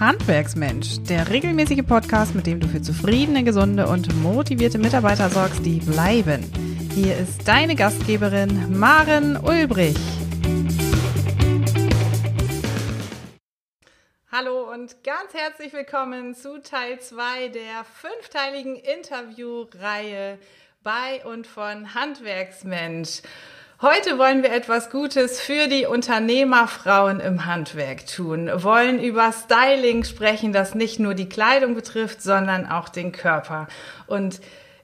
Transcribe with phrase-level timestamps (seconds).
[0.00, 5.78] Handwerksmensch, der regelmäßige Podcast, mit dem du für zufriedene, gesunde und motivierte Mitarbeiter sorgst, die
[5.78, 6.42] bleiben.
[6.94, 9.98] Hier ist deine Gastgeberin Maren Ulbrich.
[14.32, 20.38] Hallo und ganz herzlich willkommen zu Teil 2 der fünfteiligen Interviewreihe
[20.82, 23.20] bei und von Handwerksmensch.
[23.82, 30.52] Heute wollen wir etwas Gutes für die Unternehmerfrauen im Handwerk tun, wollen über Styling sprechen,
[30.52, 33.68] das nicht nur die Kleidung betrifft, sondern auch den Körper.
[34.06, 34.42] Und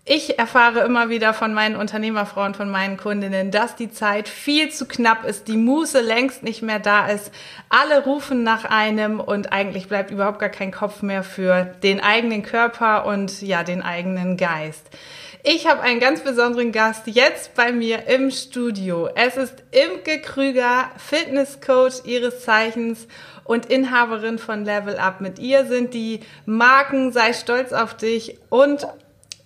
[0.08, 4.86] ich erfahre immer wieder von meinen Unternehmerfrauen, von meinen Kundinnen, dass die Zeit viel zu
[4.86, 7.32] knapp ist, die Muße längst nicht mehr da ist.
[7.70, 12.44] Alle rufen nach einem und eigentlich bleibt überhaupt gar kein Kopf mehr für den eigenen
[12.44, 14.88] Körper und ja, den eigenen Geist.
[15.42, 19.08] Ich habe einen ganz besonderen Gast jetzt bei mir im Studio.
[19.12, 23.08] Es ist Imke Krüger, Fitnesscoach ihres Zeichens
[23.42, 25.20] und Inhaberin von Level Up.
[25.20, 28.86] Mit ihr sind die Marken Sei stolz auf dich und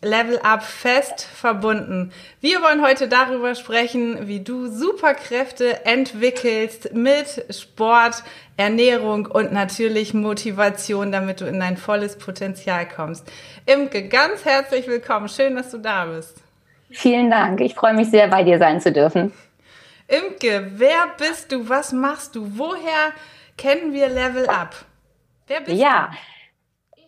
[0.03, 2.13] Level Up fest verbunden.
[2.41, 8.23] Wir wollen heute darüber sprechen, wie du Superkräfte entwickelst mit Sport,
[8.57, 13.31] Ernährung und natürlich Motivation, damit du in dein volles Potenzial kommst.
[13.67, 15.29] Imke, ganz herzlich willkommen.
[15.29, 16.39] Schön, dass du da bist.
[16.91, 17.61] Vielen Dank.
[17.61, 19.33] Ich freue mich sehr, bei dir sein zu dürfen.
[20.09, 21.69] Imke, wer bist du?
[21.69, 22.59] Was machst du?
[22.59, 23.13] Woher
[23.59, 24.75] kennen wir Level Up?
[25.47, 26.11] Wer bist ja.
[26.11, 26.17] du?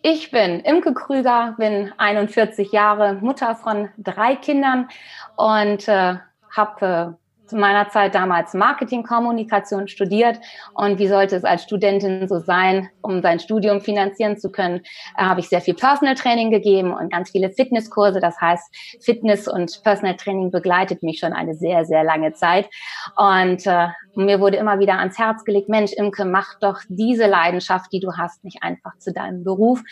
[0.05, 4.89] Ich bin Imke Krüger, bin 41 Jahre, Mutter von drei Kindern
[5.37, 6.17] und äh,
[6.51, 7.22] habe äh,
[7.53, 10.41] zu meiner Zeit damals Marketingkommunikation studiert.
[10.73, 14.81] Und wie sollte es als Studentin so sein, um sein Studium finanzieren zu können,
[15.19, 18.21] habe ich sehr viel Personal Training gegeben und ganz viele Fitnesskurse.
[18.21, 22.71] Das heißt, Fitness und Personal Training begleitet mich schon eine sehr, sehr lange Zeit.
[23.17, 27.93] Und äh, mir wurde immer wieder ans Herz gelegt, Mensch, Imke, mach doch diese Leidenschaft,
[27.93, 29.83] die du hast, nicht einfach zu deinem Beruf.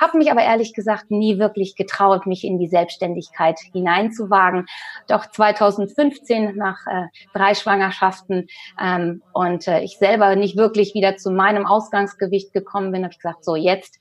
[0.00, 4.66] Habe mich aber ehrlich gesagt nie wirklich getraut, mich in die Selbstständigkeit hineinzuwagen.
[5.08, 8.48] Doch 2015 nach äh, drei Schwangerschaften
[8.80, 13.20] ähm, und äh, ich selber nicht wirklich wieder zu meinem Ausgangsgewicht gekommen bin, habe ich
[13.20, 13.98] gesagt, so jetzt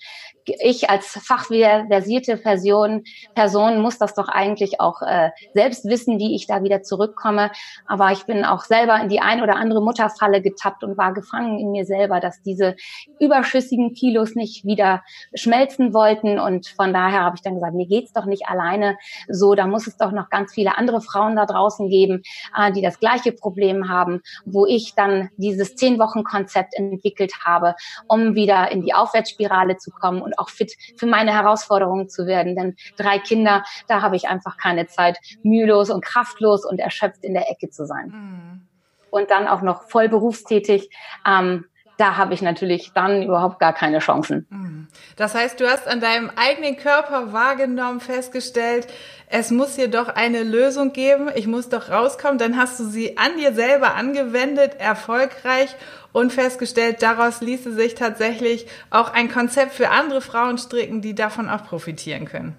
[0.59, 3.03] ich als fachversierte Person,
[3.35, 7.51] Person muss das doch eigentlich auch äh, selbst wissen, wie ich da wieder zurückkomme.
[7.85, 11.59] Aber ich bin auch selber in die ein oder andere Mutterfalle getappt und war gefangen
[11.59, 12.75] in mir selber, dass diese
[13.19, 15.03] überschüssigen Kilos nicht wieder
[15.33, 16.39] schmelzen wollten.
[16.39, 18.97] Und von daher habe ich dann gesagt, mir geht's doch nicht alleine
[19.27, 19.55] so.
[19.55, 22.21] Da muss es doch noch ganz viele andere Frauen da draußen geben,
[22.57, 27.75] äh, die das gleiche Problem haben, wo ich dann dieses Zehn-Wochen-Konzept entwickelt habe,
[28.07, 32.55] um wieder in die Aufwärtsspirale zu kommen und auch fit für meine Herausforderungen zu werden.
[32.55, 37.33] Denn drei Kinder, da habe ich einfach keine Zeit, mühelos und kraftlos und erschöpft in
[37.33, 38.07] der Ecke zu sein.
[38.07, 38.67] Mhm.
[39.09, 40.89] Und dann auch noch voll berufstätig.
[41.25, 41.65] Ähm,
[41.97, 44.45] da habe ich natürlich dann überhaupt gar keine Chancen.
[44.49, 44.87] Mhm.
[45.15, 48.87] Das heißt, du hast an deinem eigenen Körper wahrgenommen, festgestellt,
[49.29, 52.37] es muss hier doch eine Lösung geben, ich muss doch rauskommen.
[52.37, 55.75] Dann hast du sie an dir selber angewendet, erfolgreich
[56.13, 61.49] und festgestellt, daraus ließe sich tatsächlich auch ein Konzept für andere Frauen stricken, die davon
[61.49, 62.55] auch profitieren können.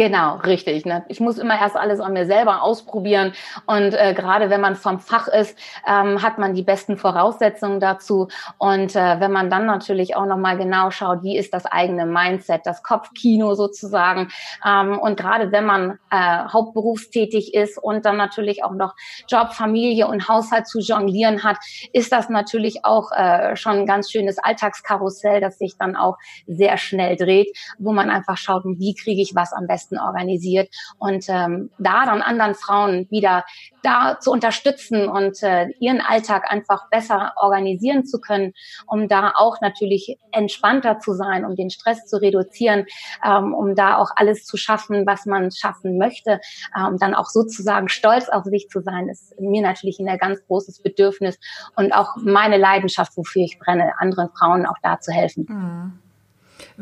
[0.00, 0.86] Genau, richtig.
[0.86, 1.04] Ne?
[1.08, 3.34] Ich muss immer erst alles an mir selber ausprobieren.
[3.66, 8.28] Und äh, gerade wenn man vom Fach ist, ähm, hat man die besten Voraussetzungen dazu.
[8.56, 12.62] Und äh, wenn man dann natürlich auch nochmal genau schaut, wie ist das eigene Mindset,
[12.64, 14.30] das Kopfkino sozusagen.
[14.66, 18.94] Ähm, und gerade wenn man äh, hauptberufstätig ist und dann natürlich auch noch
[19.28, 21.58] Job, Familie und Haushalt zu jonglieren hat,
[21.92, 26.16] ist das natürlich auch äh, schon ein ganz schönes Alltagskarussell, das sich dann auch
[26.46, 30.68] sehr schnell dreht, wo man einfach schaut, wie kriege ich was am besten besten organisiert
[30.98, 33.44] und ähm, da dann anderen Frauen wieder
[33.82, 38.52] da zu unterstützen und äh, ihren Alltag einfach besser organisieren zu können,
[38.86, 42.86] um da auch natürlich entspannter zu sein, um den Stress zu reduzieren,
[43.24, 46.40] ähm, um da auch alles zu schaffen, was man schaffen möchte,
[46.76, 50.82] ähm, dann auch sozusagen stolz auf sich zu sein, ist mir natürlich ein ganz großes
[50.82, 51.38] Bedürfnis
[51.76, 55.46] und auch meine Leidenschaft, wofür ich brenne, anderen Frauen auch da zu helfen.
[55.48, 56.09] Mhm.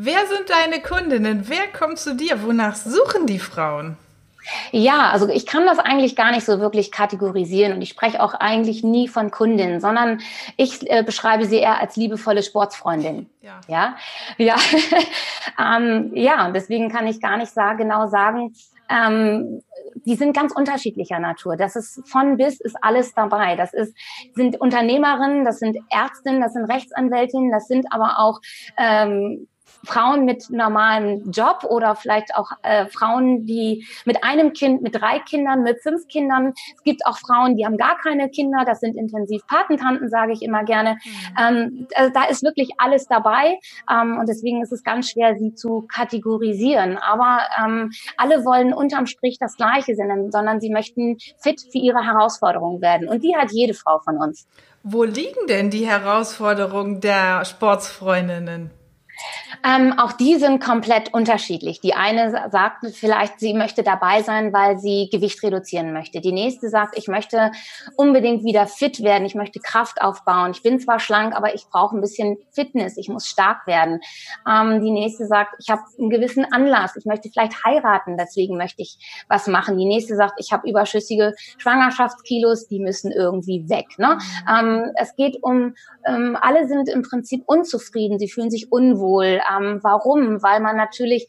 [0.01, 1.49] Wer sind deine Kundinnen?
[1.49, 2.41] Wer kommt zu dir?
[2.45, 3.97] Wonach suchen die Frauen?
[4.71, 8.33] Ja, also ich kann das eigentlich gar nicht so wirklich kategorisieren und ich spreche auch
[8.33, 10.21] eigentlich nie von Kundinnen, sondern
[10.55, 13.29] ich äh, beschreibe sie eher als liebevolle Sportsfreundin.
[13.41, 13.97] Ja, ja,
[14.37, 14.55] ja.
[15.59, 18.53] ähm, ja und deswegen kann ich gar nicht sagen, genau sagen,
[18.89, 19.61] ähm,
[20.05, 21.57] die sind ganz unterschiedlicher Natur.
[21.57, 23.57] Das ist von bis ist alles dabei.
[23.57, 23.93] Das ist,
[24.33, 28.39] sind Unternehmerinnen, das sind Ärztinnen, das sind Rechtsanwältinnen, das sind aber auch
[28.77, 29.49] ähm,
[29.85, 35.19] Frauen mit normalem Job oder vielleicht auch äh, Frauen, die mit einem Kind, mit drei
[35.19, 36.53] Kindern, mit fünf Kindern.
[36.75, 38.63] Es gibt auch Frauen, die haben gar keine Kinder.
[38.65, 40.97] Das sind intensiv Patentanten, sage ich immer gerne.
[41.03, 41.37] Mhm.
[41.39, 43.59] Ähm, also da ist wirklich alles dabei
[43.89, 46.97] ähm, und deswegen ist es ganz schwer, sie zu kategorisieren.
[46.97, 52.05] Aber ähm, alle wollen unterm Strich das Gleiche sein, sondern sie möchten fit für ihre
[52.05, 53.07] Herausforderungen werden.
[53.07, 54.47] Und die hat jede Frau von uns.
[54.83, 58.71] Wo liegen denn die Herausforderungen der Sportsfreundinnen?
[59.65, 61.81] Ähm, auch die sind komplett unterschiedlich.
[61.81, 66.21] Die eine sagt vielleicht, sie möchte dabei sein, weil sie Gewicht reduzieren möchte.
[66.21, 67.51] Die nächste sagt, ich möchte
[67.97, 70.51] unbedingt wieder fit werden, ich möchte Kraft aufbauen.
[70.51, 73.99] Ich bin zwar schlank, aber ich brauche ein bisschen Fitness, ich muss stark werden.
[74.49, 78.81] Ähm, die nächste sagt, ich habe einen gewissen Anlass, ich möchte vielleicht heiraten, deswegen möchte
[78.81, 79.77] ich was machen.
[79.77, 83.87] Die nächste sagt, ich habe überschüssige Schwangerschaftskilos, die müssen irgendwie weg.
[83.97, 84.17] Ne?
[84.17, 84.55] Mhm.
[84.55, 85.73] Ähm, es geht um,
[86.05, 89.08] ähm, alle sind im Prinzip unzufrieden, sie fühlen sich unwohl.
[89.21, 90.41] Ähm, warum?
[90.41, 91.27] Weil man natürlich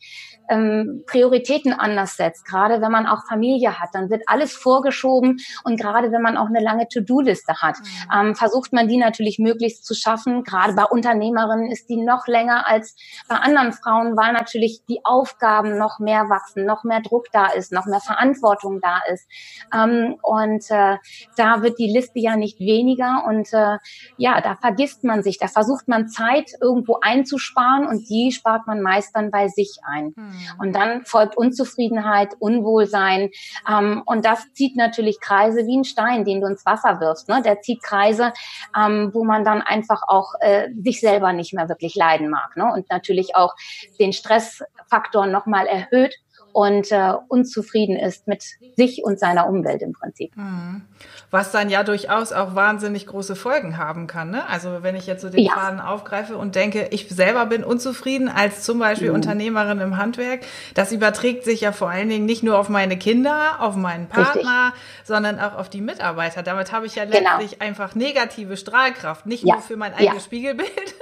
[0.50, 2.44] ähm, Prioritäten anders setzt.
[2.44, 6.49] Gerade wenn man auch Familie hat, dann wird alles vorgeschoben und gerade wenn man auch
[6.49, 8.29] eine lange To-Do-Liste hat, mhm.
[8.29, 10.43] ähm, versucht man die natürlich möglichst zu schaffen.
[10.44, 12.97] Gerade bei Unternehmerinnen ist die noch länger als
[13.29, 17.73] bei anderen Frauen, weil natürlich die Aufgaben noch mehr wachsen, noch mehr Druck da ist,
[17.73, 19.29] noch mehr Verantwortung da ist.
[19.73, 20.97] Ähm, und äh,
[21.37, 23.79] da wird die Liste ja nicht weniger und äh,
[24.17, 28.82] ja, da vergisst man sich, da versucht man Zeit irgendwo einzusparen und die spart man
[28.82, 30.12] meist dann bei sich ein.
[30.17, 30.39] Mhm.
[30.58, 33.31] Und dann folgt Unzufriedenheit, Unwohlsein.
[33.69, 37.28] Ähm, und das zieht natürlich Kreise wie ein Stein, den du ins Wasser wirfst.
[37.28, 37.42] Ne?
[37.42, 38.32] Der zieht Kreise,
[38.76, 42.56] ähm, wo man dann einfach auch äh, sich selber nicht mehr wirklich leiden mag.
[42.56, 42.70] Ne?
[42.72, 43.54] Und natürlich auch
[43.98, 46.14] den Stressfaktor nochmal erhöht
[46.52, 48.44] und äh, unzufrieden ist mit
[48.76, 50.37] sich und seiner Umwelt im Prinzip.
[50.37, 50.82] Mhm.
[51.31, 54.31] Was dann ja durchaus auch wahnsinnig große Folgen haben kann.
[54.31, 54.49] Ne?
[54.49, 55.52] Also wenn ich jetzt so den ja.
[55.52, 59.17] Faden aufgreife und denke, ich selber bin unzufrieden als zum Beispiel mhm.
[59.17, 60.41] Unternehmerin im Handwerk,
[60.75, 64.73] das überträgt sich ja vor allen Dingen nicht nur auf meine Kinder, auf meinen Partner,
[64.73, 65.06] Richtig.
[65.06, 66.43] sondern auch auf die Mitarbeiter.
[66.43, 67.19] Damit habe ich ja genau.
[67.19, 67.64] letztlich genau.
[67.64, 69.55] einfach negative Strahlkraft, nicht ja.
[69.55, 70.20] nur für mein eigenes ja.
[70.20, 70.94] Spiegelbild,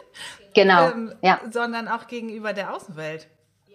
[0.54, 0.88] genau.
[0.90, 1.12] ähm,
[1.50, 3.28] sondern auch gegenüber der Außenwelt.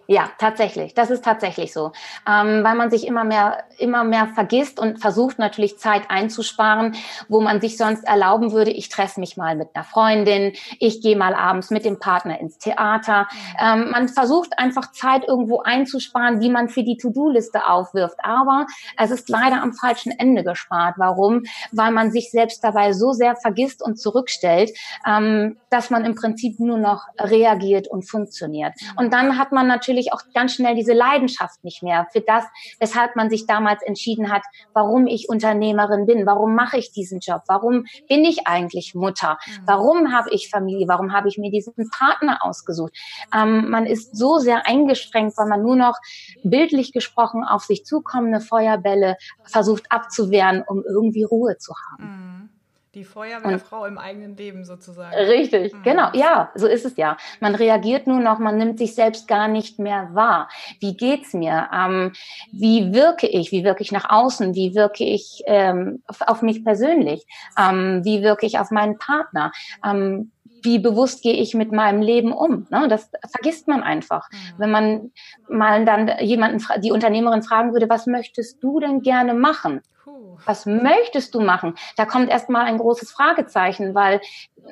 [0.08, 0.94] Ja, tatsächlich.
[0.94, 1.94] Das ist tatsächlich so,
[2.28, 6.96] ähm, weil man sich immer mehr, immer mehr vergisst und versucht natürlich Zeit einzusparen,
[7.30, 11.16] wo man sich sonst erlauben würde, ich treffe mich mal mit einer Freundin, ich gehe
[11.16, 13.30] mal abends mit dem Partner ins Theater.
[13.58, 18.18] Ähm, man versucht einfach Zeit irgendwo einzusparen, die man für die To-Do-Liste aufwirft.
[18.24, 18.68] Aber
[18.98, 20.96] es ist leider am falschen Ende gespart.
[20.98, 21.44] Warum?
[21.72, 24.72] Weil man sich selbst dabei so sehr vergisst und zurückstellt,
[25.08, 28.74] ähm, dass man im Prinzip nur noch reagiert und funktioniert.
[28.98, 32.44] Und dann hat man natürlich natürlich auch ganz schnell diese Leidenschaft nicht mehr für das,
[32.80, 34.42] weshalb man sich damals entschieden hat,
[34.74, 39.52] warum ich Unternehmerin bin, warum mache ich diesen Job, warum bin ich eigentlich Mutter, mhm.
[39.66, 42.94] warum habe ich Familie, warum habe ich mir diesen Partner ausgesucht.
[43.34, 45.98] Ähm, man ist so sehr eingeschränkt, weil man nur noch
[46.44, 52.33] bildlich gesprochen auf sich zukommende Feuerbälle versucht abzuwehren, um irgendwie Ruhe zu haben.
[52.94, 55.16] Die Feuerwehrfrau im eigenen Leben sozusagen.
[55.16, 55.82] Richtig, mhm.
[55.82, 56.10] genau.
[56.14, 57.18] Ja, so ist es ja.
[57.40, 60.48] Man reagiert nur noch, man nimmt sich selbst gar nicht mehr wahr.
[60.80, 61.70] Wie geht's mir?
[61.74, 62.14] Ähm,
[62.52, 63.52] wie wirke ich?
[63.52, 64.54] Wie wirke ich nach außen?
[64.54, 67.26] Wie wirke ich ähm, auf, auf, mich persönlich?
[67.58, 69.52] Ähm, wie wirke ich auf meinen Partner?
[69.84, 70.32] Ähm,
[70.62, 72.68] wie bewusst gehe ich mit meinem Leben um?
[72.70, 72.88] Ne?
[72.90, 74.30] Das vergisst man einfach.
[74.32, 74.38] Mhm.
[74.58, 75.12] Wenn man
[75.50, 79.82] mal dann jemanden, die Unternehmerin fragen würde, was möchtest du denn gerne machen?
[80.46, 81.76] Was möchtest du machen?
[81.96, 84.22] Da kommt erstmal ein großes Fragezeichen, weil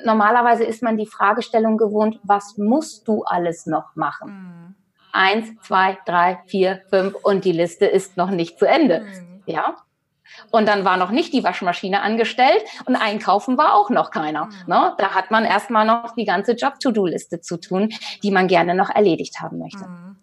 [0.06, 4.30] normalerweise ist man die Fragestellung gewohnt, was musst du alles noch machen?
[4.32, 4.76] Mhm.
[5.14, 9.02] Eins, zwei, drei, vier, fünf und die Liste ist noch nicht zu Ende.
[9.02, 9.44] Mhm.
[9.46, 9.76] Ja.
[10.50, 14.46] Und dann war noch nicht die Waschmaschine angestellt und einkaufen war auch noch keiner.
[14.46, 14.52] Mhm.
[14.68, 14.94] Ne?
[14.98, 17.90] Da hat man erstmal noch die ganze Job-To-Do-Liste zu tun,
[18.24, 19.86] die man gerne noch erledigt haben möchte.
[19.88, 20.18] Mhm.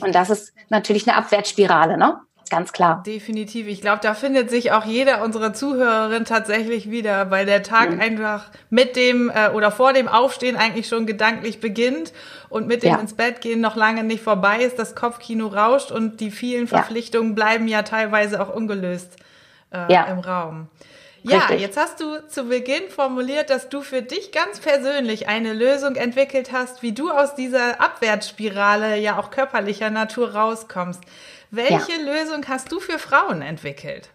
[0.00, 2.20] und das ist natürlich eine Abwärtsspirale, ne?
[2.52, 3.02] Ganz klar.
[3.04, 3.66] Definitiv.
[3.66, 8.00] Ich glaube, da findet sich auch jeder unserer Zuhörerinnen tatsächlich wieder, weil der Tag mhm.
[8.00, 12.12] einfach mit dem äh, oder vor dem Aufstehen eigentlich schon gedanklich beginnt
[12.50, 13.00] und mit dem ja.
[13.00, 14.78] ins Bett gehen noch lange nicht vorbei ist.
[14.78, 17.34] Das Kopfkino rauscht und die vielen Verpflichtungen ja.
[17.34, 19.16] bleiben ja teilweise auch ungelöst
[19.72, 20.04] äh, ja.
[20.04, 20.68] im Raum.
[21.24, 21.60] Ja, Richtig.
[21.60, 26.50] jetzt hast du zu Beginn formuliert, dass du für dich ganz persönlich eine Lösung entwickelt
[26.52, 31.00] hast, wie du aus dieser Abwärtsspirale ja auch körperlicher Natur rauskommst.
[31.54, 31.98] Welche ja.
[31.98, 34.08] Lösung hast du für Frauen entwickelt?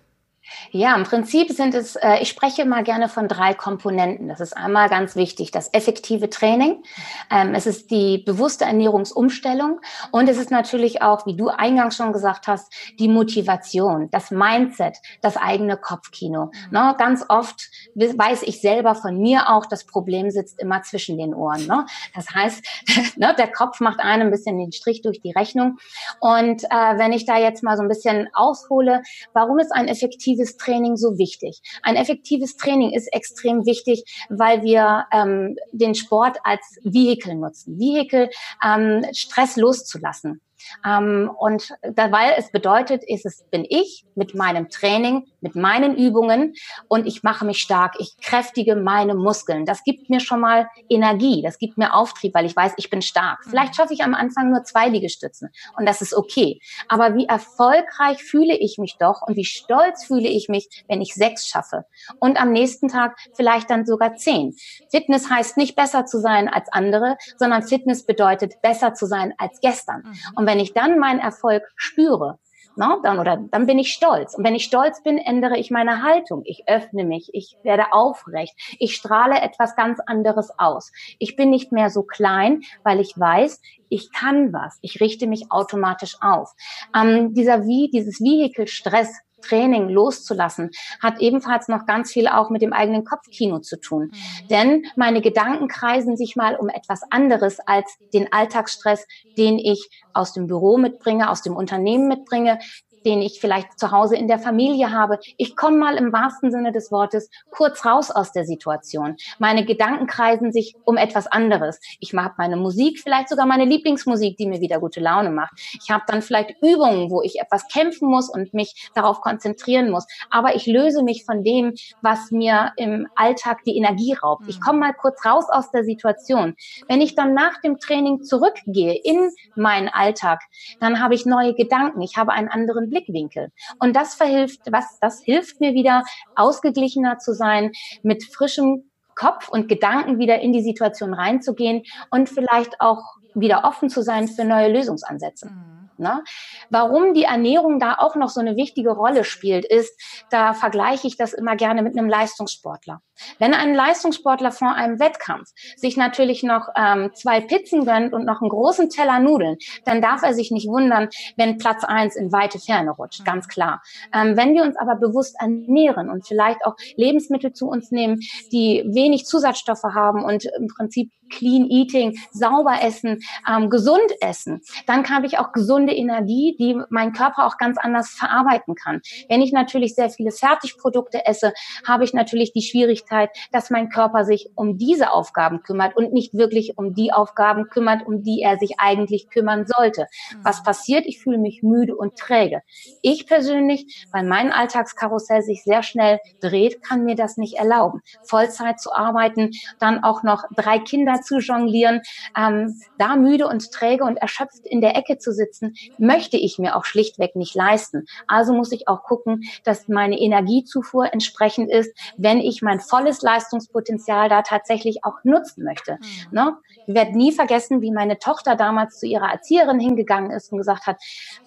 [0.72, 4.28] Ja, im Prinzip sind es, äh, ich spreche immer gerne von drei Komponenten.
[4.28, 6.84] Das ist einmal ganz wichtig, das effektive Training.
[7.32, 9.80] Ähm, es ist die bewusste Ernährungsumstellung
[10.12, 14.98] und es ist natürlich auch, wie du eingangs schon gesagt hast, die Motivation, das Mindset,
[15.22, 16.46] das eigene Kopfkino.
[16.46, 16.52] Mhm.
[16.72, 21.34] Ne, ganz oft weiß ich selber von mir auch, das Problem sitzt immer zwischen den
[21.34, 21.66] Ohren.
[21.68, 21.86] Ne?
[22.16, 22.64] Das heißt,
[23.18, 25.78] ne, der Kopf macht einem ein bisschen den Strich durch die Rechnung.
[26.20, 29.02] Und äh, wenn ich da jetzt mal so ein bisschen aushole,
[29.34, 31.62] warum ist ein effektives effektives Training so wichtig?
[31.82, 37.80] Ein effektives Training ist extrem wichtig, weil wir ähm, den Sport als Vehikel nutzen.
[37.80, 38.30] Vehikel,
[38.64, 40.42] ähm, Stress loszulassen.
[40.86, 45.96] Ähm, und da, weil es bedeutet, ist es bin ich mit meinem Training, mit meinen
[45.96, 46.54] Übungen
[46.88, 49.66] und ich mache mich stark, ich kräftige meine Muskeln.
[49.66, 53.02] Das gibt mir schon mal Energie, das gibt mir Auftrieb, weil ich weiß, ich bin
[53.02, 53.40] stark.
[53.48, 56.60] Vielleicht schaffe ich am Anfang nur zwei Liegestützen und das ist okay.
[56.88, 61.14] Aber wie erfolgreich fühle ich mich doch und wie stolz fühle ich mich, wenn ich
[61.14, 61.86] sechs schaffe
[62.20, 64.56] und am nächsten Tag vielleicht dann sogar zehn.
[64.90, 69.60] Fitness heißt nicht besser zu sein als andere, sondern Fitness bedeutet besser zu sein als
[69.62, 70.04] gestern.
[70.04, 70.18] Mhm.
[70.36, 72.40] Und wenn ich dann meinen Erfolg spüre,
[72.80, 74.36] na, dann, oder, dann bin ich stolz.
[74.36, 76.44] Und wenn ich stolz bin, ändere ich meine Haltung.
[76.46, 80.92] Ich öffne mich, ich werde aufrecht, ich strahle etwas ganz anderes aus.
[81.18, 84.78] Ich bin nicht mehr so klein, weil ich weiß, ich kann was.
[84.84, 86.54] Ich richte mich automatisch auf.
[86.96, 92.62] Ähm, dieser wie, dieses Vehikel Stress Training loszulassen, hat ebenfalls noch ganz viel auch mit
[92.62, 94.12] dem eigenen Kopfkino zu tun.
[94.12, 94.48] Mhm.
[94.50, 99.06] Denn meine Gedanken kreisen sich mal um etwas anderes als den Alltagsstress,
[99.38, 102.60] den ich aus dem Büro mitbringe, aus dem Unternehmen mitbringe,
[103.08, 105.18] den ich vielleicht zu Hause in der Familie habe.
[105.38, 109.16] Ich komme mal im wahrsten Sinne des Wortes kurz raus aus der Situation.
[109.40, 111.80] Meine Gedanken kreisen sich um etwas anderes.
[112.02, 115.54] Ich habe meine Musik, vielleicht sogar meine Lieblingsmusik, die mir wieder gute Laune macht.
[115.82, 120.06] Ich habe dann vielleicht Übungen, wo ich etwas kämpfen muss und mich darauf konzentrieren muss.
[120.30, 124.44] Aber ich löse mich von dem, was mir im Alltag die Energie raubt.
[124.50, 126.56] Ich komme mal kurz raus aus der Situation.
[126.90, 130.42] Wenn ich dann nach dem Training zurückgehe in meinen Alltag,
[130.82, 132.02] dann habe ich neue Gedanken.
[132.02, 133.52] Ich habe einen anderen Blick Blickwinkel.
[133.80, 136.04] Und das verhilft, was, das hilft mir wieder,
[136.36, 137.72] ausgeglichener zu sein,
[138.04, 143.02] mit frischem Kopf und Gedanken wieder in die Situation reinzugehen und vielleicht auch
[143.34, 145.50] wieder offen zu sein für neue Lösungsansätze.
[145.50, 145.90] Mhm.
[145.98, 146.24] Ne?
[146.70, 150.00] Warum die Ernährung da auch noch so eine wichtige Rolle spielt, ist,
[150.30, 153.02] da vergleiche ich das immer gerne mit einem Leistungssportler.
[153.40, 158.42] Wenn ein Leistungssportler vor einem Wettkampf sich natürlich noch ähm, zwei Pizzen gönnt und noch
[158.42, 162.60] einen großen Teller Nudeln, dann darf er sich nicht wundern, wenn Platz eins in weite
[162.60, 163.82] Ferne rutscht, ganz klar.
[164.14, 168.20] Ähm, wenn wir uns aber bewusst ernähren und vielleicht auch Lebensmittel zu uns nehmen,
[168.52, 173.20] die wenig Zusatzstoffe haben und im Prinzip Clean Eating, sauber essen,
[173.50, 178.10] ähm, gesund essen, dann habe ich auch gesunde Energie, die mein Körper auch ganz anders
[178.10, 179.02] verarbeiten kann.
[179.30, 181.54] Wenn ich natürlich sehr viele Fertigprodukte esse,
[181.86, 183.07] habe ich natürlich die Schwierigkeit,
[183.52, 188.06] dass mein Körper sich um diese Aufgaben kümmert und nicht wirklich um die Aufgaben kümmert,
[188.06, 190.08] um die er sich eigentlich kümmern sollte.
[190.44, 191.06] Was passiert?
[191.06, 192.62] Ich fühle mich müde und träge.
[193.02, 198.02] Ich persönlich, weil mein Alltagskarussell sich sehr schnell dreht, kann mir das nicht erlauben.
[198.24, 202.02] Vollzeit zu arbeiten, dann auch noch drei Kinder zu jonglieren,
[202.38, 206.76] ähm, da müde und träge und erschöpft in der Ecke zu sitzen, möchte ich mir
[206.76, 208.06] auch schlichtweg nicht leisten.
[208.28, 214.30] Also muss ich auch gucken, dass meine Energiezufuhr entsprechend ist, wenn ich mein volles Leistungspotenzial
[214.30, 215.94] da tatsächlich auch nutzen möchte.
[215.94, 216.28] Mhm.
[216.32, 216.58] Ne?
[216.88, 220.88] Ich werde nie vergessen, wie meine Tochter damals zu ihrer Erzieherin hingegangen ist und gesagt
[220.88, 220.98] hat,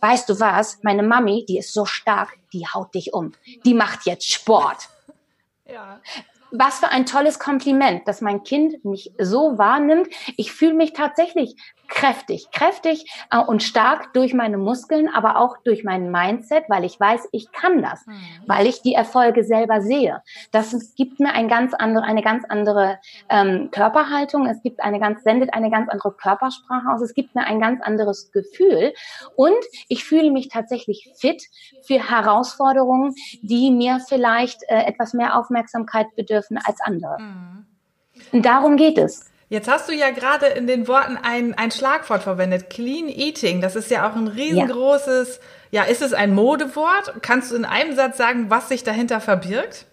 [0.00, 3.33] weißt du was, meine Mami, die ist so stark, die haut dich um.
[3.64, 4.88] Die macht jetzt Sport.
[5.66, 6.00] Ja
[6.52, 10.09] was für ein tolles Kompliment, dass mein Kind mich so wahrnimmt.
[10.37, 11.57] Ich fühle mich tatsächlich
[11.88, 16.99] kräftig, kräftig äh, und stark durch meine Muskeln, aber auch durch mein Mindset, weil ich
[16.99, 18.21] weiß, ich kann das, mhm.
[18.47, 20.23] weil ich die Erfolge selber sehe.
[20.52, 24.47] Das gibt mir ein ganz andere, eine ganz andere ähm, Körperhaltung.
[24.47, 27.02] Es gibt eine ganz, sendet eine ganz andere Körpersprache aus.
[27.02, 28.92] Es gibt mir ein ganz anderes Gefühl
[29.37, 31.42] und ich fühle mich tatsächlich fit
[31.83, 37.16] für Herausforderungen, die mir vielleicht äh, etwas mehr Aufmerksamkeit bedürfen als andere.
[37.18, 37.66] Mhm.
[38.32, 39.30] Und darum geht es.
[39.49, 43.61] Jetzt hast du ja gerade in den Worten ein, ein Schlagwort verwendet, Clean Eating.
[43.61, 45.40] Das ist ja auch ein riesengroßes,
[45.73, 45.82] ja.
[45.82, 47.14] ja, ist es ein Modewort?
[47.20, 49.87] Kannst du in einem Satz sagen, was sich dahinter verbirgt?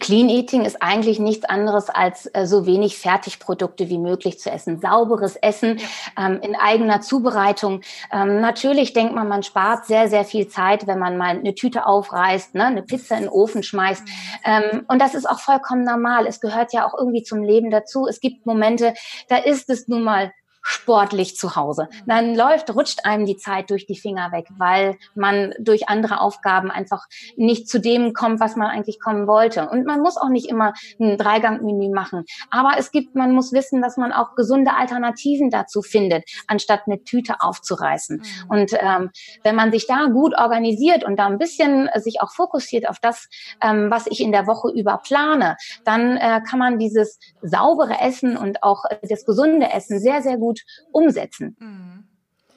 [0.00, 4.80] Clean Eating ist eigentlich nichts anderes als äh, so wenig Fertigprodukte wie möglich zu essen.
[4.80, 5.78] Sauberes Essen
[6.18, 7.82] ähm, in eigener Zubereitung.
[8.12, 11.86] Ähm, natürlich denkt man, man spart sehr, sehr viel Zeit, wenn man mal eine Tüte
[11.86, 14.04] aufreißt, ne, eine Pizza in den Ofen schmeißt.
[14.04, 14.12] Mhm.
[14.44, 16.26] Ähm, und das ist auch vollkommen normal.
[16.26, 18.06] Es gehört ja auch irgendwie zum Leben dazu.
[18.06, 18.94] Es gibt Momente,
[19.28, 21.88] da ist es nun mal sportlich zu Hause.
[22.06, 26.70] Dann läuft, rutscht einem die Zeit durch die Finger weg, weil man durch andere Aufgaben
[26.70, 29.68] einfach nicht zu dem kommt, was man eigentlich kommen wollte.
[29.68, 32.24] Und man muss auch nicht immer ein Dreigangmenü machen.
[32.50, 37.02] Aber es gibt, man muss wissen, dass man auch gesunde Alternativen dazu findet, anstatt eine
[37.02, 38.16] Tüte aufzureißen.
[38.16, 38.50] Mhm.
[38.50, 39.10] Und ähm,
[39.42, 43.28] wenn man sich da gut organisiert und da ein bisschen sich auch fokussiert auf das,
[43.60, 48.36] ähm, was ich in der Woche über plane, dann äh, kann man dieses saubere Essen
[48.36, 50.51] und auch das gesunde Essen sehr, sehr gut
[50.92, 51.56] umsetzen.
[51.58, 52.04] Mhm.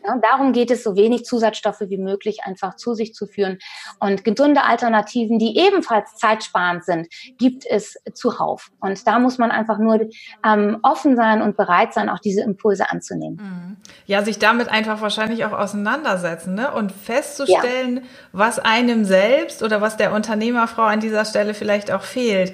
[0.05, 3.57] Ja, darum geht es, so wenig Zusatzstoffe wie möglich einfach zu sich zu führen.
[3.99, 8.71] Und gesunde Alternativen, die ebenfalls zeitsparend sind, gibt es zuhauf.
[8.79, 10.07] Und da muss man einfach nur
[10.45, 13.37] ähm, offen sein und bereit sein, auch diese Impulse anzunehmen.
[13.37, 13.77] Mhm.
[14.05, 16.71] Ja, sich damit einfach wahrscheinlich auch auseinandersetzen ne?
[16.71, 18.03] und festzustellen, ja.
[18.31, 22.53] was einem selbst oder was der Unternehmerfrau an dieser Stelle vielleicht auch fehlt.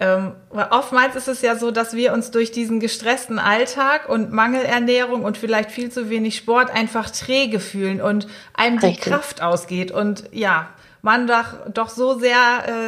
[0.00, 0.34] Ähm,
[0.70, 5.36] oftmals ist es ja so, dass wir uns durch diesen gestressten Alltag und Mangelernährung und
[5.36, 9.02] vielleicht viel zu wenig Sport einfach träge fühlen und einem Richtig.
[9.02, 10.68] die Kraft ausgeht und ja,
[11.02, 12.36] man doch, doch so sehr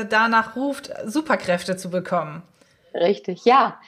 [0.03, 2.43] äh, danach ruft, Superkräfte zu bekommen.
[2.95, 3.81] Richtig, ja.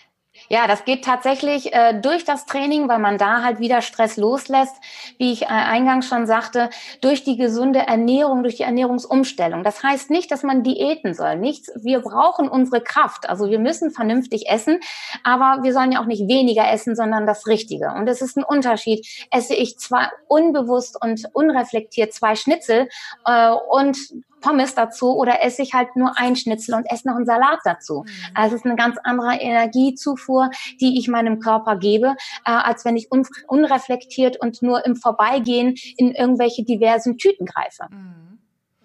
[0.53, 4.77] Ja, das geht tatsächlich äh, durch das Training, weil man da halt wieder Stress loslässt,
[5.17, 6.69] wie ich äh, eingangs schon sagte,
[7.01, 9.65] durch die gesunde Ernährung, durch die Ernährungsumstellung.
[9.65, 11.37] Das heißt nicht, dass man diäten soll.
[11.37, 11.73] Nichts.
[11.83, 13.31] Wir brauchen unsere Kraft.
[13.31, 14.81] Also wir müssen vernünftig essen,
[15.25, 17.95] aber wir sollen ja auch nicht weniger essen, sondern das Richtige.
[17.97, 19.07] Und es ist ein Unterschied.
[19.31, 22.91] Esse ich zwar unbewusst und unreflektiert zwei Schnitzel
[23.25, 23.97] äh, und
[24.43, 28.05] Pommes dazu oder esse ich halt nur ein Schnitzel und esse noch einen Salat dazu.
[28.07, 28.11] Mhm.
[28.35, 32.97] Also es ist eine ganz andere Energiezufuhr, die ich meinem Körper gebe, äh, als wenn
[32.97, 37.87] ich un unreflektiert und nur im Vorbeigehen in irgendwelche diversen Tüten greife.
[37.91, 38.33] Mhm.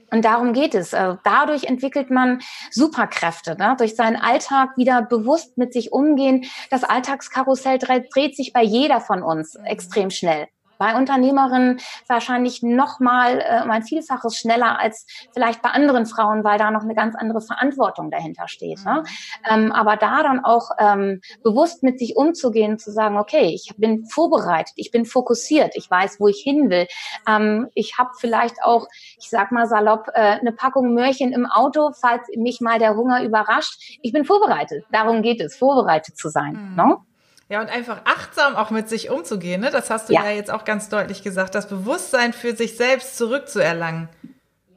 [0.09, 0.93] Und darum geht es.
[0.93, 2.39] Also dadurch entwickelt man
[2.71, 3.75] Superkräfte, ne?
[3.77, 6.45] durch seinen Alltag wieder bewusst mit sich umgehen.
[6.69, 9.65] Das Alltagskarussell dreht sich bei jeder von uns mhm.
[9.65, 10.47] extrem schnell
[10.77, 16.43] bei Unternehmerinnen wahrscheinlich noch mal äh, um ein Vielfaches schneller als vielleicht bei anderen Frauen,
[16.43, 18.83] weil da noch eine ganz andere Verantwortung dahinter steht.
[18.85, 19.03] Ne?
[19.03, 19.65] Mhm.
[19.65, 24.05] Ähm, aber da dann auch ähm, bewusst mit sich umzugehen, zu sagen, okay, ich bin
[24.05, 26.87] vorbereitet, ich bin fokussiert, ich weiß, wo ich hin will.
[27.27, 28.87] Ähm, ich habe vielleicht auch,
[29.19, 33.23] ich sag mal salopp, äh, eine Packung Möhrchen im Auto, falls mich mal der Hunger
[33.23, 33.97] überrascht.
[34.01, 34.85] Ich bin vorbereitet.
[34.91, 36.71] Darum geht es, vorbereitet zu sein.
[36.71, 36.75] Mhm.
[36.75, 36.97] Ne?
[37.49, 39.69] Ja, und einfach achtsam auch mit sich umzugehen, ne?
[39.71, 40.25] Das hast du ja.
[40.25, 44.09] ja jetzt auch ganz deutlich gesagt, das Bewusstsein für sich selbst zurückzuerlangen.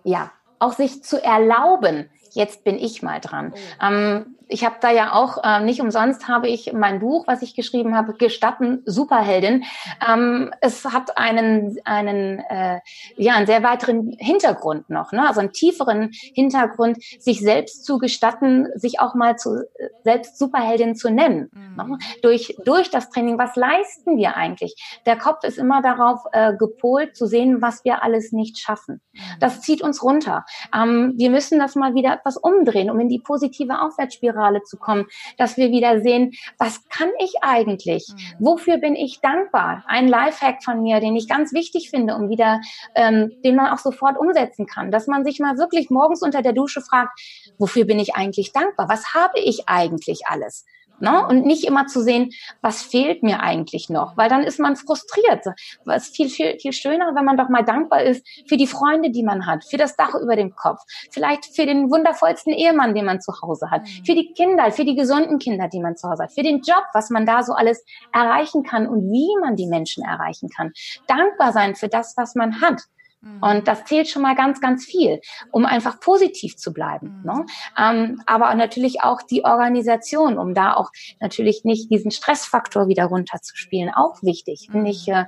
[0.04, 3.52] Ja, auch sich zu erlauben, jetzt bin ich mal dran.
[3.54, 3.84] Oh.
[3.84, 7.54] Ähm, ich habe da ja auch, äh, nicht umsonst habe ich mein Buch, was ich
[7.54, 9.64] geschrieben habe, Gestatten Superheldin.
[10.06, 12.80] Ähm, es hat einen, einen, äh,
[13.16, 15.26] ja, einen sehr weiteren Hintergrund noch, ne?
[15.26, 19.64] also einen tieferen Hintergrund, sich selbst zu gestatten, sich auch mal zu,
[20.02, 21.48] selbst Superheldin zu nennen.
[21.52, 21.76] Mhm.
[21.76, 21.98] Ne?
[22.22, 24.74] Durch, durch das Training, was leisten wir eigentlich?
[25.06, 29.00] Der Kopf ist immer darauf äh, gepolt, zu sehen, was wir alles nicht schaffen.
[29.12, 29.18] Mhm.
[29.38, 30.44] Das zieht uns runter.
[30.74, 34.76] Ähm, wir müssen das mal wieder etwas umdrehen, um in die positive Aufwärtsspirale Zentrale zu
[34.76, 38.08] kommen, dass wir wieder sehen, was kann ich eigentlich?
[38.08, 38.46] Mhm.
[38.46, 39.84] Wofür bin ich dankbar?
[39.86, 42.60] Ein Lifehack von mir, den ich ganz wichtig finde, um wieder,
[42.94, 46.52] ähm, den man auch sofort umsetzen kann, dass man sich mal wirklich morgens unter der
[46.52, 47.18] Dusche fragt,
[47.58, 48.88] wofür bin ich eigentlich dankbar?
[48.88, 50.64] Was habe ich eigentlich alles?
[51.00, 51.26] Ne?
[51.26, 55.46] Und nicht immer zu sehen, was fehlt mir eigentlich noch, weil dann ist man frustriert.
[55.86, 59.10] Es ist viel, viel, viel schöner, wenn man doch mal dankbar ist für die Freunde,
[59.10, 63.06] die man hat, für das Dach über dem Kopf, vielleicht für den wundervollsten Ehemann, den
[63.06, 64.04] man zu Hause hat, mhm.
[64.04, 66.84] für die Kinder, für die gesunden Kinder, die man zu Hause hat, für den Job,
[66.92, 70.72] was man da so alles erreichen kann und wie man die Menschen erreichen kann.
[71.06, 72.82] Dankbar sein für das, was man hat.
[73.20, 73.42] Mhm.
[73.42, 77.20] Und das zählt schon mal ganz, ganz viel, um einfach positiv zu bleiben.
[77.22, 77.30] Mhm.
[77.30, 77.46] Ne?
[77.78, 83.92] Ähm, aber natürlich auch die Organisation, um da auch natürlich nicht diesen Stressfaktor wieder runterzuspielen,
[83.94, 84.68] auch wichtig.
[84.72, 84.86] Mhm.
[84.86, 85.26] Ich äh,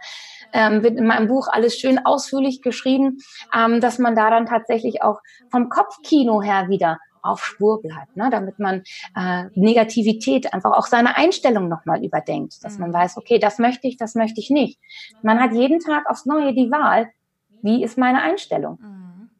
[0.52, 3.18] ähm, wird in meinem Buch alles schön ausführlich geschrieben,
[3.56, 8.28] ähm, dass man da dann tatsächlich auch vom Kopfkino her wieder auf Spur bleibt, ne?
[8.30, 8.82] damit man
[9.16, 12.94] äh, Negativität einfach auch seine Einstellung nochmal überdenkt, dass man mhm.
[12.94, 14.80] weiß, okay, das möchte ich, das möchte ich nicht.
[15.22, 17.10] Man hat jeden Tag aufs Neue die Wahl,
[17.62, 18.78] wie ist meine Einstellung?
[18.80, 19.30] Mhm.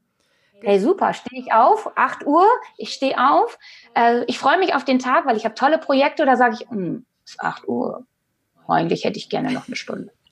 [0.63, 3.59] Hey, super, stehe ich auf, 8 Uhr, ich stehe auf,
[3.95, 6.71] äh, ich freue mich auf den Tag, weil ich habe tolle Projekte oder sage ich,
[6.71, 8.07] hm, es ist 8 Uhr,
[8.69, 10.13] eigentlich hätte ich gerne noch eine Stunde.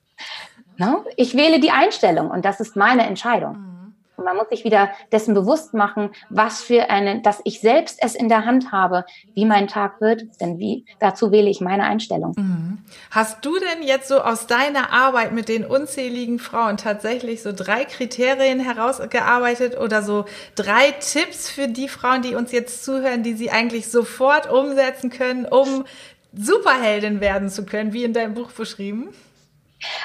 [0.77, 1.05] No?
[1.15, 3.57] Ich wähle die Einstellung und das ist meine Entscheidung.
[3.57, 3.80] Mhm.
[4.23, 8.29] Man muss sich wieder dessen bewusst machen, was für eine, dass ich selbst es in
[8.29, 12.33] der Hand habe, wie mein Tag wird, denn wie, dazu wähle ich meine Einstellung.
[12.37, 12.77] Mhm.
[13.09, 17.85] Hast du denn jetzt so aus deiner Arbeit mit den unzähligen Frauen tatsächlich so drei
[17.85, 23.51] Kriterien herausgearbeitet oder so drei Tipps für die Frauen, die uns jetzt zuhören, die sie
[23.51, 25.85] eigentlich sofort umsetzen können, um
[26.33, 29.09] Superheldin werden zu können, wie in deinem Buch beschrieben?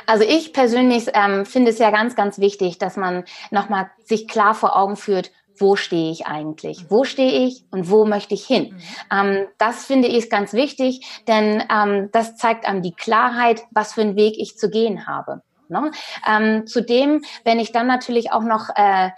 [0.07, 4.55] Also ich persönlich ähm, finde es ja ganz, ganz wichtig, dass man nochmal sich klar
[4.55, 6.91] vor Augen führt, wo stehe ich eigentlich?
[6.91, 8.75] Wo stehe ich und wo möchte ich hin?
[8.75, 8.81] Mhm.
[9.13, 14.03] Ähm, das finde ich ganz wichtig, denn ähm, das zeigt einem die Klarheit, was für
[14.03, 15.43] einen Weg ich zu gehen habe.
[15.69, 15.91] Ne?
[16.29, 19.11] Ähm, zudem, wenn ich dann natürlich auch noch äh,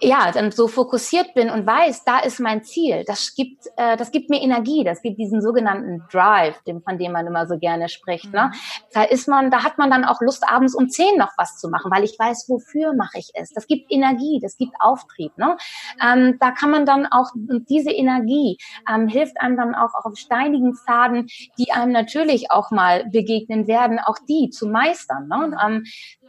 [0.00, 4.10] ja, dann so fokussiert bin und weiß, da ist mein Ziel, das gibt, äh, das
[4.10, 7.88] gibt mir Energie, das gibt diesen sogenannten Drive, dem, von dem man immer so gerne
[7.88, 8.32] spricht.
[8.32, 8.50] Ne?
[8.52, 8.58] Mhm.
[8.92, 11.68] Da ist man, da hat man dann auch Lust, abends um zehn noch was zu
[11.68, 13.52] machen, weil ich weiß, wofür mache ich es.
[13.52, 15.36] Das gibt Energie, das gibt Auftrieb.
[15.38, 15.56] Ne?
[16.02, 18.58] Ähm, da kann man dann auch, und diese Energie
[18.92, 21.26] ähm, hilft einem dann auch auf steinigen Pfaden,
[21.58, 25.28] die einem natürlich auch mal begegnen werden, auch die zu meistern.
[25.28, 25.48] Ne?
[25.48, 25.56] Mhm.
[25.66, 25.84] Ähm,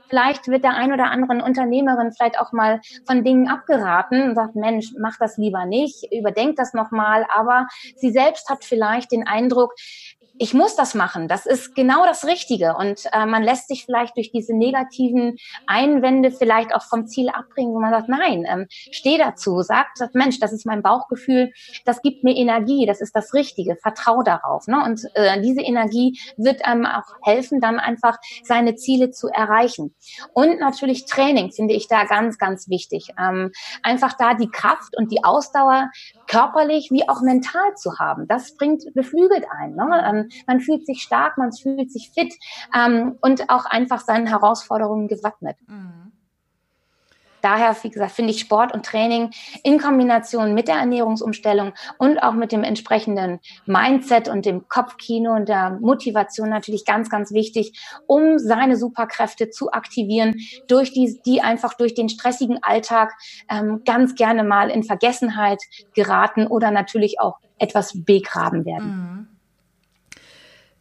[0.10, 4.56] Vielleicht wird der ein oder anderen Unternehmerin vielleicht auch mal von Dingen abgeraten und sagt,
[4.56, 7.26] Mensch, mach das lieber nicht, überdenk das nochmal.
[7.34, 9.74] Aber sie selbst hat vielleicht den Eindruck,
[10.40, 11.28] ich muss das machen.
[11.28, 12.76] Das ist genau das Richtige.
[12.76, 17.74] Und äh, man lässt sich vielleicht durch diese negativen Einwände vielleicht auch vom Ziel abbringen,
[17.74, 21.52] wo man sagt, nein, ähm, steh dazu, sagt, Mensch, das ist mein Bauchgefühl,
[21.86, 24.68] das gibt mir Energie, das ist das Richtige, vertrau darauf.
[24.68, 24.84] Ne?
[24.84, 29.96] Und äh, diese Energie wird einem auch helfen, dann einfach seine Ziele zu erreichen.
[30.34, 33.10] Und natürlich Training finde ich da ganz, ganz wichtig.
[33.20, 33.52] Ähm,
[33.84, 35.90] einfach da die Kraft und die Ausdauer
[36.28, 38.28] körperlich wie auch mental zu haben.
[38.28, 39.76] Das bringt, beflügelt einen.
[39.76, 40.04] Ne?
[40.06, 42.34] Ähm, man fühlt sich stark, man fühlt sich fit
[42.76, 45.58] ähm, und auch einfach seinen Herausforderungen gewappnet.
[45.68, 46.12] Mhm
[47.48, 49.32] daher, wie gesagt, finde ich Sport und Training
[49.64, 55.48] in Kombination mit der Ernährungsumstellung und auch mit dem entsprechenden Mindset und dem Kopfkino und
[55.48, 60.36] der Motivation natürlich ganz, ganz wichtig, um seine Superkräfte zu aktivieren,
[60.68, 63.14] durch die, die einfach durch den stressigen Alltag
[63.50, 65.62] ähm, ganz gerne mal in Vergessenheit
[65.94, 68.88] geraten oder natürlich auch etwas begraben werden.
[68.88, 69.17] Mhm.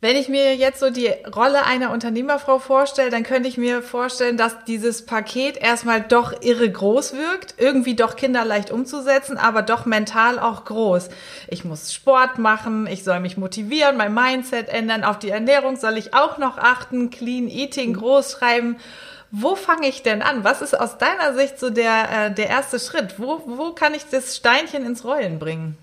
[0.06, 4.36] Wenn ich mir jetzt so die Rolle einer Unternehmerfrau vorstelle, dann könnte ich mir vorstellen,
[4.36, 10.38] dass dieses Paket erstmal doch irre groß wirkt, irgendwie doch kinderleicht umzusetzen, aber doch mental
[10.38, 11.08] auch groß.
[11.48, 15.98] Ich muss Sport machen, ich soll mich motivieren, mein Mindset ändern, auf die Ernährung soll
[15.98, 18.76] ich auch noch achten, Clean Eating groß schreiben.
[19.32, 20.44] Wo fange ich denn an?
[20.44, 23.18] Was ist aus deiner Sicht so der, äh, der erste Schritt?
[23.18, 25.76] Wo, wo kann ich das Steinchen ins Rollen bringen?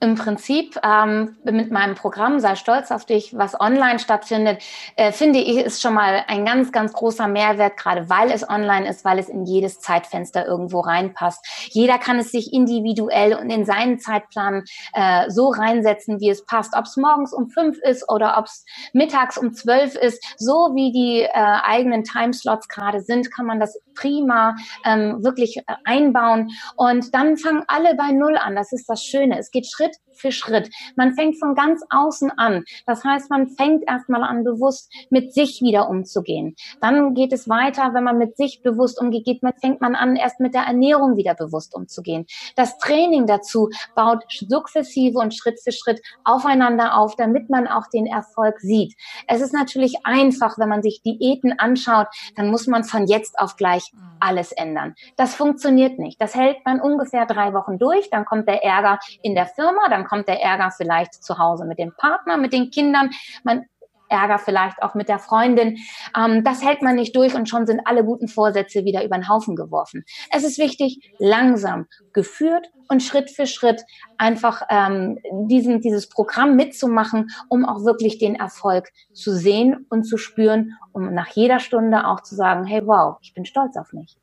[0.00, 4.62] Im Prinzip ähm, mit meinem Programm Sei stolz auf dich, was online stattfindet,
[4.96, 8.88] äh, finde ich, ist schon mal ein ganz, ganz großer Mehrwert, gerade weil es online
[8.88, 11.44] ist, weil es in jedes Zeitfenster irgendwo reinpasst.
[11.70, 16.74] Jeder kann es sich individuell und in seinen Zeitplan äh, so reinsetzen, wie es passt.
[16.76, 20.92] Ob es morgens um fünf ist oder ob es mittags um zwölf ist, so wie
[20.92, 26.50] die äh, eigenen Timeslots gerade sind, kann man das prima ähm, wirklich äh, einbauen.
[26.76, 28.54] Und dann fangen alle bei Null an.
[28.56, 29.38] Das ist das Schöne.
[29.38, 30.70] Es geht Schritt für Schritt.
[30.96, 32.64] Man fängt von ganz außen an.
[32.86, 36.54] Das heißt, man fängt erstmal an, bewusst mit sich wieder umzugehen.
[36.80, 39.24] Dann geht es weiter, wenn man mit sich bewusst umgeht,
[39.60, 42.26] fängt man an, erst mit der Ernährung wieder bewusst umzugehen.
[42.56, 48.06] Das Training dazu baut sukzessive und Schritt für Schritt aufeinander auf, damit man auch den
[48.06, 48.94] Erfolg sieht.
[49.26, 53.56] Es ist natürlich einfach, wenn man sich Diäten anschaut, dann muss man von jetzt auf
[53.56, 54.94] gleich alles ändern.
[55.16, 56.20] Das funktioniert nicht.
[56.20, 60.03] Das hält man ungefähr drei Wochen durch, dann kommt der Ärger in der Firma, dann
[60.04, 63.10] kommt der Ärger vielleicht zu Hause mit dem Partner, mit den Kindern.
[63.42, 63.64] Man
[64.08, 65.78] Ärger vielleicht auch mit der Freundin.
[66.16, 69.28] Ähm, das hält man nicht durch und schon sind alle guten Vorsätze wieder über den
[69.28, 70.04] Haufen geworfen.
[70.30, 73.82] Es ist wichtig, langsam, geführt und Schritt für Schritt
[74.18, 80.16] einfach ähm, diesen, dieses Programm mitzumachen, um auch wirklich den Erfolg zu sehen und zu
[80.16, 84.16] spüren, um nach jeder Stunde auch zu sagen, hey, wow, ich bin stolz auf mich.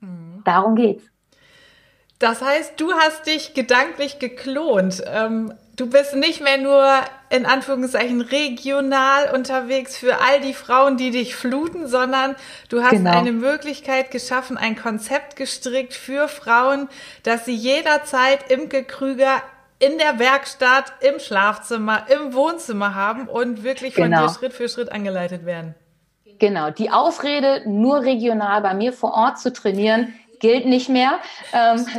[0.00, 0.42] Mhm.
[0.44, 1.04] Darum geht's.
[2.18, 5.02] Das heißt, du hast dich gedanklich geklont.
[5.06, 6.84] Ähm, du bist nicht mehr nur
[7.30, 12.34] in Anführungszeichen regional unterwegs für all die Frauen, die dich fluten, sondern
[12.68, 13.16] du hast genau.
[13.16, 16.88] eine Möglichkeit geschaffen, ein Konzept gestrickt für Frauen,
[17.22, 19.42] dass sie jederzeit Imke Krüger
[19.78, 24.26] in der Werkstatt, im Schlafzimmer, im Wohnzimmer haben und wirklich von genau.
[24.26, 25.76] dir Schritt für Schritt angeleitet werden.
[26.40, 31.20] Genau, die Ausrede, nur regional bei mir vor Ort zu trainieren, gilt nicht mehr.
[31.52, 31.86] Ähm,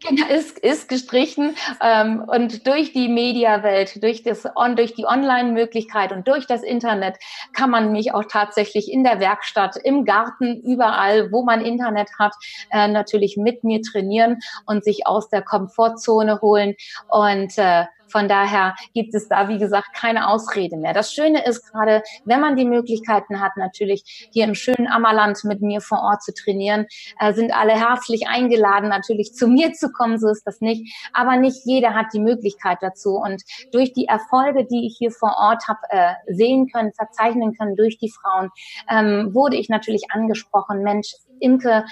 [0.00, 1.56] Genau, ist, ist gestrichen.
[1.82, 7.16] Ähm, und durch die Mediawelt, durch, das, on, durch die Online-Möglichkeit und durch das Internet
[7.52, 12.34] kann man mich auch tatsächlich in der Werkstatt, im Garten, überall, wo man Internet hat,
[12.70, 16.74] äh, natürlich mit mir trainieren und sich aus der Komfortzone holen
[17.08, 20.92] und äh, Von daher gibt es da, wie gesagt, keine Ausrede mehr.
[20.92, 25.60] Das Schöne ist gerade, wenn man die Möglichkeiten hat, natürlich hier im schönen Ammerland mit
[25.60, 26.86] mir vor Ort zu trainieren,
[27.20, 30.92] äh, sind alle herzlich eingeladen, natürlich zu mir zu kommen, so ist das nicht.
[31.12, 33.16] Aber nicht jeder hat die Möglichkeit dazu.
[33.16, 33.42] Und
[33.72, 37.98] durch die Erfolge, die ich hier vor Ort habe äh, sehen können, verzeichnen können durch
[37.98, 38.50] die Frauen,
[38.90, 41.84] ähm, wurde ich natürlich angesprochen, Mensch, Imke,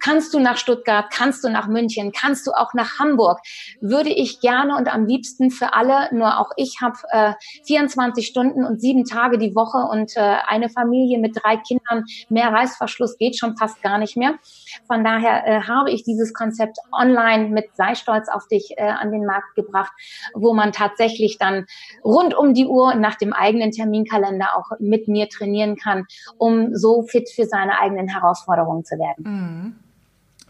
[0.00, 3.38] kannst du nach Stuttgart, kannst du nach München, kannst du auch nach Hamburg.
[3.80, 7.32] Würde ich gerne und am liebsten für alle, nur auch ich habe äh,
[7.64, 12.04] 24 Stunden und sieben Tage die Woche und äh, eine Familie mit drei Kindern.
[12.28, 14.34] Mehr Reißverschluss geht schon fast gar nicht mehr.
[14.86, 19.12] Von daher äh, habe ich dieses Konzept online mit Sei stolz auf dich äh, an
[19.12, 19.92] den Markt gebracht,
[20.34, 21.66] wo man tatsächlich dann
[22.04, 26.06] rund um die Uhr nach dem eigenen Terminkalender auch mit mir trainieren kann,
[26.38, 29.24] um so fit für seine eigenen Herausforderungen zu werden.
[29.24, 29.89] Mhm.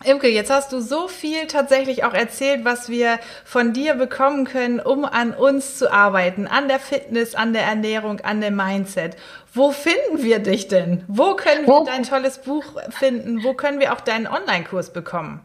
[0.03, 4.81] Imke, jetzt hast du so viel tatsächlich auch erzählt, was wir von dir bekommen können,
[4.81, 9.17] um an uns zu arbeiten, an der Fitness, an der Ernährung, an dem Mindset.
[9.53, 11.05] Wo finden wir dich denn?
[11.07, 13.45] Wo können wir dein tolles Buch finden?
[13.45, 15.41] Wo können wir auch deinen Online-Kurs bekommen?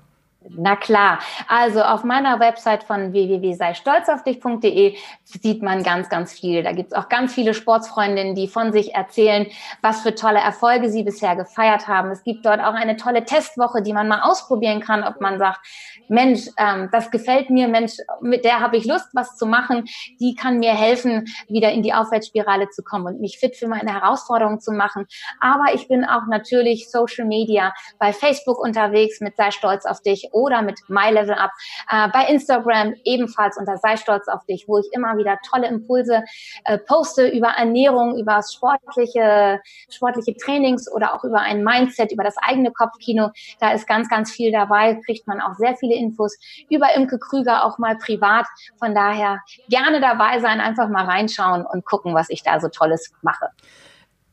[0.50, 6.62] Na klar, also auf meiner Website von www.seistolzaufdich.de sieht man ganz, ganz viel.
[6.62, 9.48] Da gibt's auch ganz viele Sportsfreundinnen, die von sich erzählen,
[9.82, 12.12] was für tolle Erfolge sie bisher gefeiert haben.
[12.12, 15.66] Es gibt dort auch eine tolle Testwoche, die man mal ausprobieren kann, ob man sagt,
[16.10, 19.86] Mensch, ähm, das gefällt mir, Mensch, mit der habe ich Lust, was zu machen.
[20.20, 23.92] Die kann mir helfen, wieder in die Aufwärtsspirale zu kommen und mich fit für meine
[23.94, 25.08] Herausforderungen zu machen.
[25.42, 30.30] Aber ich bin auch natürlich Social Media bei Facebook unterwegs mit Sei stolz auf dich
[30.36, 31.52] oder mit My Level Up.
[31.90, 36.24] Äh, bei Instagram ebenfalls unter Sei stolz auf dich, wo ich immer wieder tolle Impulse
[36.66, 42.36] äh, poste über Ernährung, über sportliche, sportliche Trainings oder auch über ein Mindset, über das
[42.38, 43.32] eigene Kopfkino.
[43.60, 46.38] Da ist ganz, ganz viel dabei, kriegt man auch sehr viele Infos
[46.70, 48.46] über Imke Krüger auch mal privat.
[48.78, 53.14] Von daher gerne dabei sein, einfach mal reinschauen und gucken, was ich da so Tolles
[53.22, 53.50] mache.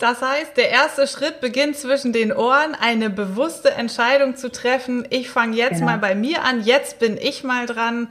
[0.03, 5.07] Das heißt, der erste Schritt beginnt zwischen den Ohren, eine bewusste Entscheidung zu treffen.
[5.11, 5.93] Ich fange jetzt genau.
[5.93, 8.09] mal bei mir an, jetzt bin ich mal dran.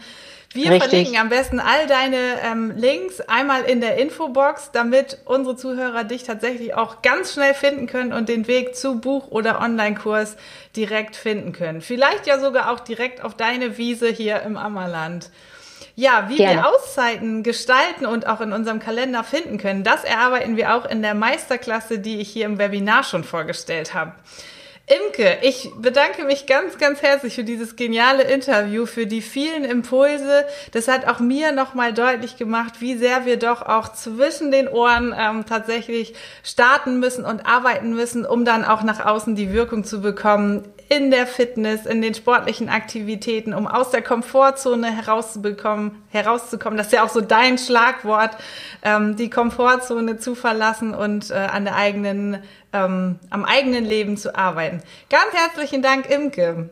[0.53, 0.89] Wir Richtig.
[0.89, 6.23] verlinken am besten all deine ähm, Links einmal in der Infobox, damit unsere Zuhörer dich
[6.23, 10.37] tatsächlich auch ganz schnell finden können und den Weg zu Buch oder Online-Kurs
[10.77, 11.81] direkt finden können.
[11.81, 15.29] Vielleicht ja sogar auch direkt auf deine Wiese hier im Ammerland.
[15.95, 16.61] Ja, wie Gerne.
[16.61, 21.01] wir Auszeiten gestalten und auch in unserem Kalender finden können, das erarbeiten wir auch in
[21.01, 24.13] der Meisterklasse, die ich hier im Webinar schon vorgestellt habe.
[24.87, 30.45] Imke, ich bedanke mich ganz, ganz herzlich für dieses geniale Interview, für die vielen Impulse.
[30.73, 35.15] Das hat auch mir nochmal deutlich gemacht, wie sehr wir doch auch zwischen den Ohren
[35.17, 40.01] ähm, tatsächlich starten müssen und arbeiten müssen, um dann auch nach außen die Wirkung zu
[40.01, 46.77] bekommen in der Fitness, in den sportlichen Aktivitäten, um aus der Komfortzone herauszubekommen, herauszukommen.
[46.77, 48.31] Das ist ja auch so dein Schlagwort,
[48.83, 54.35] ähm, die Komfortzone zu verlassen und äh, an der eigenen, ähm, am eigenen Leben zu
[54.35, 54.83] arbeiten.
[55.09, 56.69] Ganz herzlichen Dank, Imke.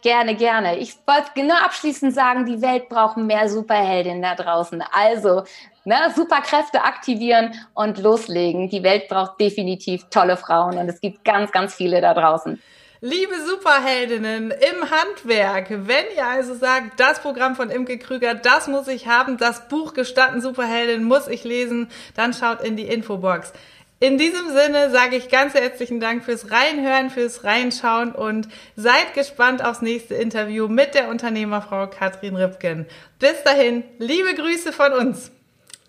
[0.00, 0.78] Gerne, gerne.
[0.78, 4.82] Ich wollte genau abschließend sagen, die Welt braucht mehr Superheldinnen da draußen.
[4.92, 5.42] Also,
[5.84, 8.70] ne, Superkräfte aktivieren und loslegen.
[8.70, 12.62] Die Welt braucht definitiv tolle Frauen und es gibt ganz, ganz viele da draußen.
[13.00, 18.88] Liebe Superheldinnen im Handwerk, wenn ihr also sagt, das Programm von Imke Krüger, das muss
[18.88, 23.52] ich haben, das Buch Gestatten Superheldin muss ich lesen, dann schaut in die Infobox.
[24.00, 29.64] In diesem Sinne sage ich ganz herzlichen Dank fürs Reinhören, fürs Reinschauen und seid gespannt
[29.64, 32.86] aufs nächste Interview mit der Unternehmerfrau Katrin Ripken.
[33.20, 35.30] Bis dahin, liebe Grüße von uns.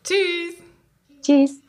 [0.03, 0.55] Tschüss.
[1.23, 1.68] Tschüss.